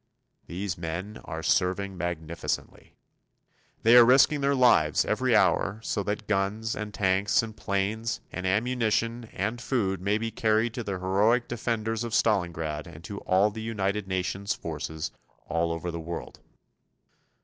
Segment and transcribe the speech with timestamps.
[0.47, 2.95] These men are serving magnificently.
[3.83, 8.47] They are risking their lives every hour so that guns and tanks and planes and
[8.47, 13.51] ammunition and food may be carried to the heroic defenders of Stalingrad and to all
[13.51, 15.11] the United Nations' forces
[15.47, 16.39] all over the world.